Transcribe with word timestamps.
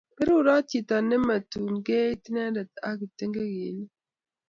Berurot 0.17 0.63
chito 0.69 0.95
ne 1.09 1.17
matun 1.27 1.67
keit 1.85 2.23
inendet 2.29 2.71
ak 2.87 2.93
kiptengekinik 2.99 3.91